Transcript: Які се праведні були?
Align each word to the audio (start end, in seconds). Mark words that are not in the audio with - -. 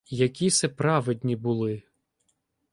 Які 0.19 0.49
се 0.49 0.69
праведні 0.69 1.35
були? 1.35 1.83